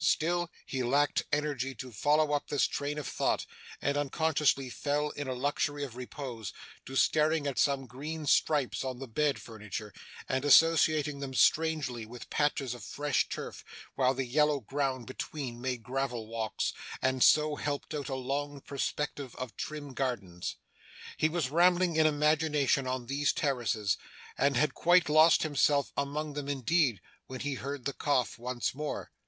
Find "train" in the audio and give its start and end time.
2.66-2.98